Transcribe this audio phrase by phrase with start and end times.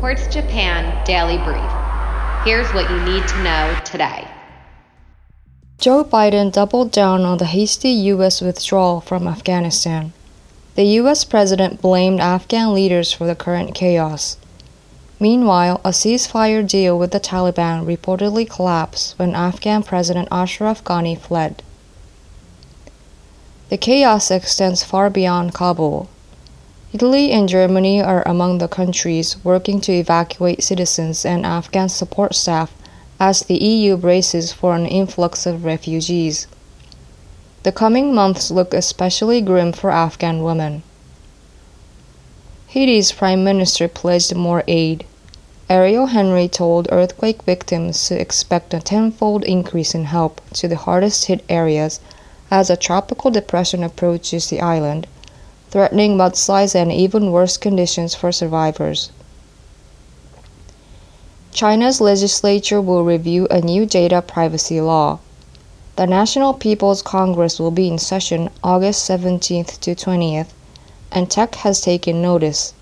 [0.00, 1.72] Quartz Japan Daily Brief.
[2.44, 4.28] Here's what you need to know today.
[5.78, 8.40] Joe Biden doubled down on the hasty U.S.
[8.40, 10.12] withdrawal from Afghanistan.
[10.76, 11.24] The U.S.
[11.24, 14.36] president blamed Afghan leaders for the current chaos.
[15.18, 21.60] Meanwhile, a ceasefire deal with the Taliban reportedly collapsed when Afghan President Ashraf Ghani fled.
[23.68, 26.08] The chaos extends far beyond Kabul.
[26.90, 32.72] Italy and Germany are among the countries working to evacuate citizens and Afghan support staff
[33.20, 36.46] as the EU braces for an influx of refugees.
[37.62, 40.82] The coming months look especially grim for Afghan women.
[42.68, 45.04] Haiti's prime minister pledged more aid.
[45.68, 51.26] Ariel Henry told earthquake victims to expect a tenfold increase in help to the hardest
[51.26, 52.00] hit areas
[52.50, 55.06] as a tropical depression approaches the island,
[55.70, 59.10] threatening mudslides and even worse conditions for survivors.
[61.52, 65.18] China's legislature will review a new data privacy law.
[65.96, 70.46] The National People's Congress will be in session August 17th to 20th,
[71.10, 72.74] and tech has taken notice.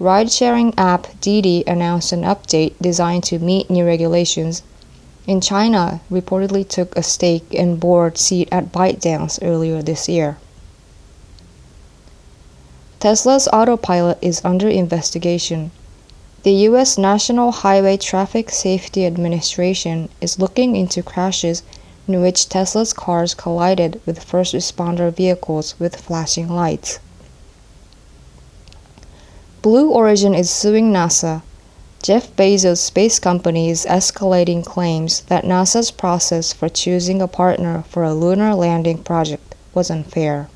[0.00, 4.62] Ride sharing app Didi announced an update designed to meet new regulations.
[5.28, 10.36] In China, reportedly took a stake and board seat at ByteDance earlier this year.
[13.04, 15.70] Tesla's autopilot is under investigation.
[16.42, 16.96] The U.S.
[16.96, 21.62] National Highway Traffic Safety Administration is looking into crashes
[22.08, 26.98] in which Tesla's cars collided with first responder vehicles with flashing lights.
[29.60, 31.42] Blue Origin is suing NASA.
[32.02, 38.02] Jeff Bezos' space company is escalating claims that NASA's process for choosing a partner for
[38.02, 40.48] a lunar landing project was unfair.